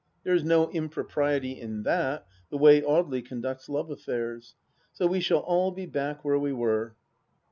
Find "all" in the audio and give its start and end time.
5.41-5.69